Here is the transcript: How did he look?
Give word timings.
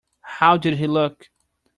How 0.23 0.57
did 0.57 0.77
he 0.79 0.87
look? 0.87 1.29